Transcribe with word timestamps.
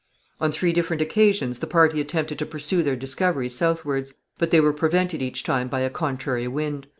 On 0.39 0.51
three 0.51 0.73
different 0.73 0.99
occasions 0.99 1.59
the 1.59 1.67
party 1.67 2.01
attempted 2.01 2.39
to 2.39 2.45
pursue 2.47 2.81
their 2.81 2.95
discoveries 2.95 3.53
southwards, 3.53 4.15
but 4.39 4.49
they 4.49 4.59
were 4.59 4.73
prevented 4.73 5.21
each 5.21 5.43
time 5.43 5.67
by 5.67 5.81
a 5.81 5.91
contrary 5.91 6.47
wind. 6.47 6.87